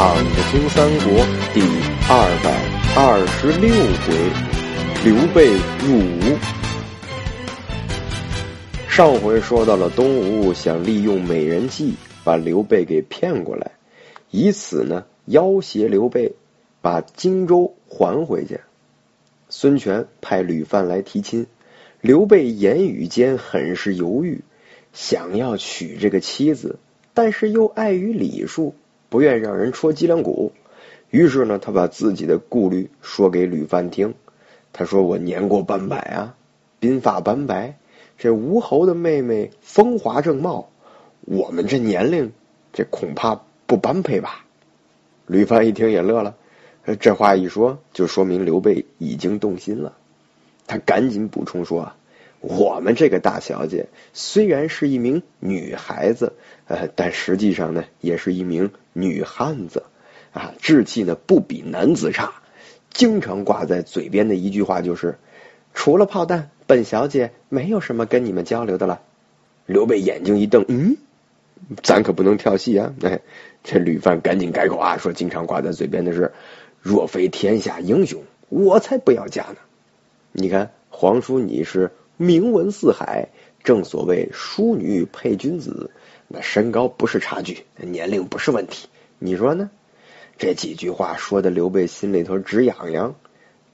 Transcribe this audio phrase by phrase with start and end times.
[0.00, 1.60] 躺着听三国第
[2.08, 2.48] 二百
[2.96, 3.68] 二十六
[4.00, 4.08] 回，
[5.04, 5.52] 刘备
[5.84, 6.38] 入吴。
[8.88, 13.72] 上回说到了东吴想利用美人计把刘备给骗过来，
[14.30, 16.32] 以此呢要挟刘备
[16.80, 18.60] 把荆州还回去。
[19.50, 21.46] 孙权派吕范来提亲，
[22.00, 24.40] 刘备言语间很是犹豫，
[24.94, 26.78] 想要娶这个妻子，
[27.12, 28.74] 但是又碍于礼数。
[29.10, 30.52] 不愿让人戳脊梁骨，
[31.10, 34.14] 于是呢，他把自己的顾虑说给吕范听。
[34.72, 36.36] 他说：“我年过半百啊，
[36.80, 37.76] 鬓发斑白，
[38.16, 40.70] 这吴侯的妹妹风华正茂，
[41.22, 42.32] 我们这年龄，
[42.72, 44.46] 这恐怕不般配吧？”
[45.26, 46.36] 吕范一听也乐了，
[47.00, 49.96] 这话一说，就说明刘备已经动心了。
[50.66, 51.92] 他赶紧补充说。
[52.40, 56.32] 我们这个大小姐虽然是一名女孩子，
[56.66, 59.82] 呃，但实际上呢，也是一名女汉子
[60.32, 62.32] 啊，志气呢不比男子差。
[62.90, 65.18] 经常挂在嘴边的一句话就是：
[65.74, 69.02] 除了炮弹，本小姐没有什么跟你们交流的了。
[69.66, 70.96] 刘备眼睛一瞪，嗯，
[71.82, 72.94] 咱可不能跳戏啊！
[73.02, 73.20] 哎，
[73.62, 76.32] 这吕范赶紧改口啊，说经常挂在嘴边的是：
[76.80, 79.56] 若非天下英雄，我才不要嫁呢。
[80.32, 81.90] 你看，皇叔你是。
[82.22, 83.30] 名闻四海，
[83.64, 85.90] 正所谓淑女配君子，
[86.28, 89.70] 那身高不是差距，年龄不是问题，你说呢？
[90.36, 93.14] 这几句话说的刘备心里头直痒痒，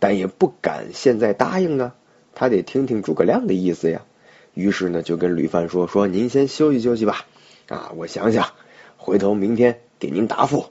[0.00, 1.94] 但也不敢现在答应啊，
[2.34, 4.02] 他得听听诸葛亮的意思呀。
[4.54, 7.26] 于是呢，就跟吕范说：“说您先休息休息吧，
[7.68, 8.48] 啊，我想想，
[8.96, 10.66] 回头明天给您答复。”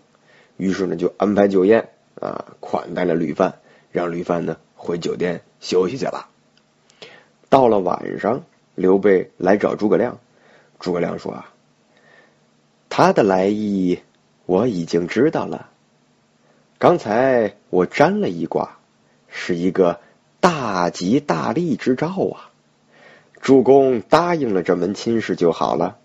[0.57, 1.87] 于是呢，就安排酒宴
[2.19, 3.59] 啊，款待了吕范，
[3.93, 6.27] 让吕范呢回酒店休息去了。
[7.51, 10.19] 到了晚上，刘备来找诸葛亮。
[10.79, 11.51] 诸葛亮说：“啊，
[12.87, 13.99] 他的来意
[14.45, 15.69] 我已经知道了。
[16.77, 18.77] 刚才我占了一卦，
[19.27, 19.99] 是一个
[20.39, 22.49] 大吉大利之兆啊！
[23.41, 25.97] 主公答应了这门亲事就好了。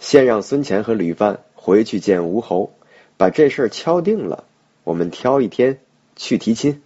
[0.00, 2.72] 先让孙乾和吕范回去见吴侯，
[3.18, 4.44] 把这事儿敲定了。
[4.84, 5.80] 我们挑一天
[6.16, 6.82] 去提亲。”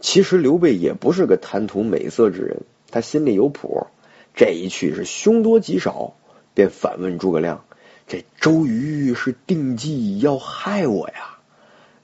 [0.00, 3.86] 其实刘备也不是个贪图美色之人，他心里有谱。
[4.34, 6.14] 这一去是凶多吉少，
[6.52, 7.64] 便反问诸葛亮
[8.06, 11.38] ：“这周瑜是定计要害我呀？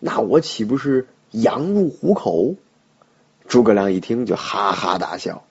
[0.00, 2.54] 那我岂不是羊入虎口？”
[3.46, 5.44] 诸葛亮一听就哈哈大笑，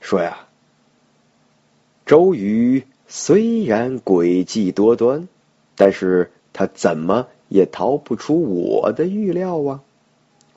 [0.00, 0.46] 说：“呀，
[2.06, 5.28] 周瑜虽然诡计多端，
[5.76, 9.80] 但是他怎么也逃不出我的预料啊！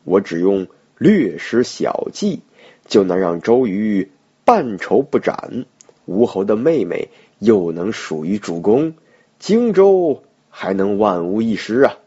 [0.06, 0.68] 我只用。”
[1.02, 2.42] 略施小计，
[2.86, 4.12] 就能让周瑜
[4.46, 5.66] 半筹不展，
[6.06, 8.94] 吴侯的妹妹又能属于主公，
[9.40, 11.98] 荆州还能万无一失啊！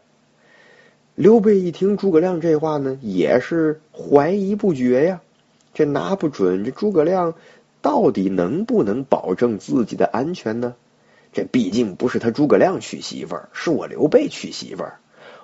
[1.13, 5.21] 刘备一听诸葛亮这话呢，也是怀疑不决呀。
[5.73, 7.33] 这拿不准这诸葛亮
[7.81, 10.73] 到底能不能保证自己的安全呢？
[11.33, 14.99] 这毕竟不是他诸葛亮娶媳妇儿，是我刘备娶媳妇儿。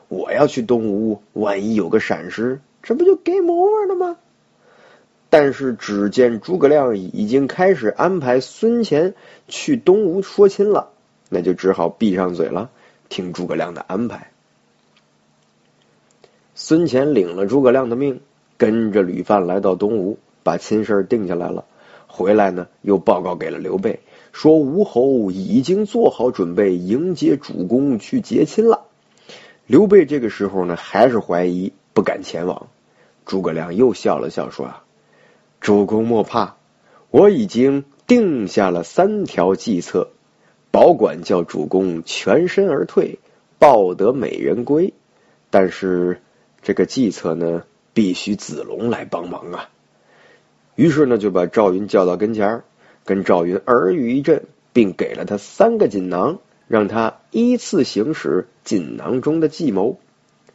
[0.07, 2.61] 我要去东吴，万一有个闪失。
[2.83, 4.17] 这不就 game over 了吗？
[5.29, 9.13] 但是只见诸葛亮已经开始安排孙乾
[9.47, 10.89] 去东吴说亲了，
[11.29, 12.69] 那就只好闭上嘴了，
[13.07, 14.31] 听诸葛亮的安排。
[16.53, 18.19] 孙乾领了诸葛亮的命，
[18.57, 21.63] 跟着吕范来到东吴，把亲事定下来了。
[22.07, 24.01] 回来呢，又报告给了刘备，
[24.33, 28.81] 说吴侯已经做好准备迎接主公去结亲了。
[29.65, 31.71] 刘备这个时候呢，还是怀疑。
[31.94, 32.68] 不敢前往，
[33.25, 34.84] 诸葛亮又笑了笑说：“啊，
[35.59, 36.56] 主公莫怕，
[37.09, 40.09] 我已经定下了三条计策，
[40.72, 43.19] 保管叫主公全身而退，
[43.59, 44.94] 抱得美人归。
[45.50, 46.22] 但是
[46.62, 47.63] 这个计策呢，
[47.94, 49.69] 必须子龙来帮忙啊。”
[50.75, 52.64] 于是呢，就把赵云叫到跟前
[53.03, 56.40] 跟赵云耳语一阵，并给了他三个锦囊，
[56.70, 59.99] 让他依次行使锦囊中的计谋。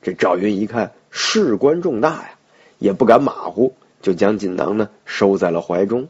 [0.01, 0.93] 这赵云一看。
[1.19, 2.31] 事关重大呀，
[2.79, 6.09] 也不敢马虎，就将锦囊呢收在了怀中，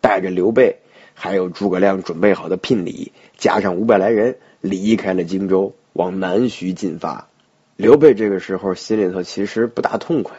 [0.00, 0.78] 带着刘备
[1.12, 7.28] 还有诸葛亮准备好的聘礼，加上五百来人，离开了荆州，往南徐进发。
[7.76, 10.38] 刘备这个时候心里头其实不大痛快，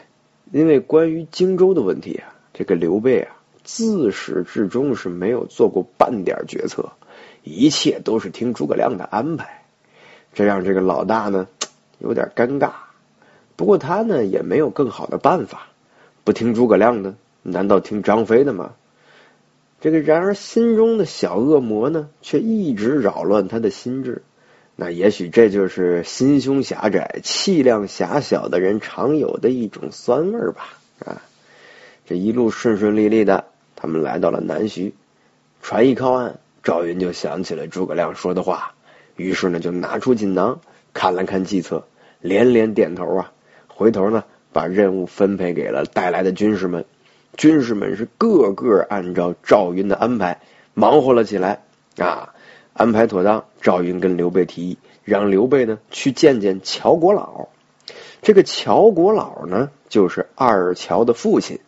[0.51, 6.91] 因为关于荆州的问题啊，这个刘备啊自始至终是没有做过半点决策，
[7.43, 9.63] 一切都是听诸葛亮的安排，
[10.33, 11.47] 这让这个老大呢
[11.99, 12.86] 有点尴尬。
[13.57, 15.67] 不过他呢也没有更好的办法，
[16.23, 18.71] 不听诸葛亮的，难道听张飞的吗？
[19.81, 24.21] 这个然而心中的小恶魔呢，却一直扰乱他的心智。
[24.75, 30.77] 那也许这就是心胸狭窄、气量狭小的人常有的一种酸味吧。
[30.99, 31.21] 啊，
[32.05, 33.45] 这一路顺顺利利的，
[33.75, 34.93] 他们来到了南徐。
[35.63, 38.75] 船一靠岸，赵云就想起了诸葛亮说的话，
[39.15, 40.59] 于是呢，就拿出锦囊，
[40.93, 41.87] 看了看计策，
[42.21, 43.31] 连连点头啊。
[43.77, 46.85] 回头呢，把任务分配给了带来的军士们。
[47.35, 50.41] 军士们是个个按照赵云的安排
[50.73, 51.61] 忙活了起来
[51.99, 52.33] 啊。
[52.73, 57.49] 安排妥当，赵云跟刘备提议，让刘备呢去见见乔国老。
[58.23, 61.59] 这个乔国老呢，就是二乔的父亲，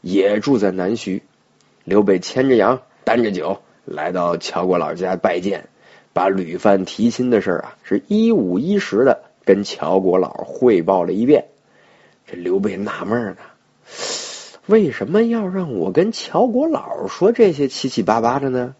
[0.00, 1.24] 也住在南徐。
[1.82, 5.68] 刘备牵着羊，担着酒，来到乔国老家拜见，
[6.12, 11.46] 把吕范提亲的事啊，是一五一十的跟乔国老汇报了一遍。
[12.28, 13.36] 这刘备纳闷呢，
[14.66, 18.74] 为什么要让我跟乔国老说这些七七八八的呢？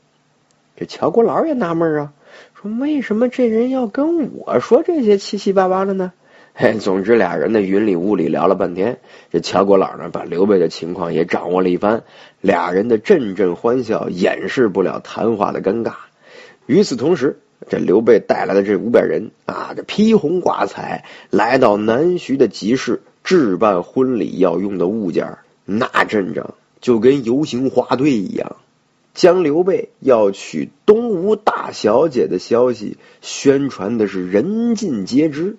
[0.74, 2.12] 这乔国老也纳闷啊，
[2.60, 6.12] 说为什么这人要跟我说这些七七八八的呢？
[6.54, 8.98] 嘿，总之俩人呢云里雾里聊了半天，
[9.30, 12.02] 这乔国老呢把刘备的情况也掌握了一番，
[12.40, 15.92] 俩人的阵阵欢笑掩饰不了谈话的尴尬。
[16.66, 17.38] 与此同时，
[17.68, 23.02] 这刘备带来的这五百人啊，这披红挂彩来到南徐的集市。
[23.26, 28.54] 置办婚礼要用的物件，那阵仗就跟游行花队一样，
[29.14, 35.56] 将刘备要娶东吴大小姐的消息宣传的是人尽皆知。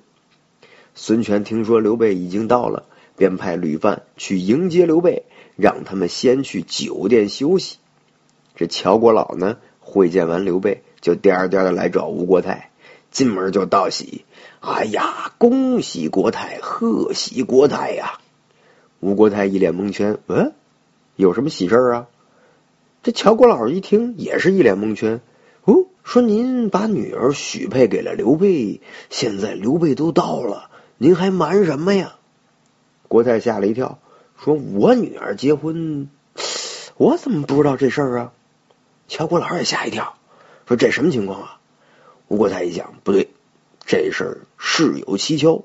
[0.95, 2.85] 孙权听说刘备已经到了，
[3.17, 5.25] 便派吕范去迎接刘备，
[5.57, 7.79] 让他们先去酒店休息。
[8.55, 12.66] 这乔国老呢，会见完刘备，就颠颠的来找吴国太，
[13.17, 14.25] 进门就道喜。
[14.59, 18.19] 哎呀，恭喜国太，贺喜国太呀！
[18.99, 20.53] 吴国太一脸蒙圈，嗯，
[21.15, 22.05] 有什么喜事啊？
[23.01, 25.21] 这乔国老一听，也是一脸蒙圈。
[25.63, 30.69] 哦，说您把女儿许配给了刘备，现在刘备都到了，
[30.99, 32.17] 您还瞒什么呀？
[33.07, 33.97] 国太吓了一跳，
[34.39, 36.07] 说我女儿结婚，
[36.97, 38.31] 我怎么不知道这事儿啊？
[39.07, 40.13] 乔国老也吓一跳，
[40.67, 41.56] 说这什么情况啊？
[42.27, 43.29] 吴国太一想，不对。
[43.85, 45.63] 这事儿事有蹊跷，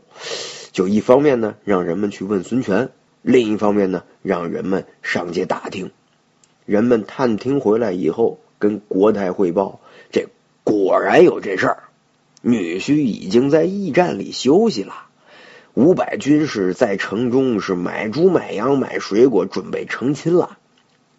[0.71, 5.91] 就一方面呢，让人们去问孙权；另一方面呢，让人们上街打听。
[6.65, 9.81] 人们探听回来以后，跟国太汇报，
[10.13, 10.29] 这
[10.63, 11.83] 果然有这事儿。
[12.43, 14.95] 女婿已经在驿站里休息了，
[15.75, 20.59] 五百军士在城中是买猪买羊买水果，准备成亲了。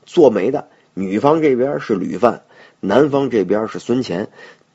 [0.06, 2.44] 做媒的女方这边是吕范，
[2.80, 4.30] 男方这边是孙乾，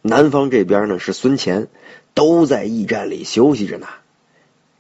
[0.09, 1.69] 南方这边呢是孙乾。
[2.15, 3.87] 都在驿站里休息着呢，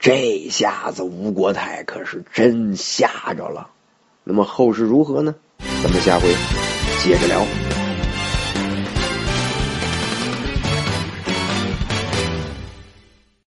[0.00, 3.70] 这下子吴国太可是真吓着了。
[4.24, 5.36] 那么后事如何呢？
[5.80, 6.28] 咱们下回
[7.04, 7.67] 接着聊。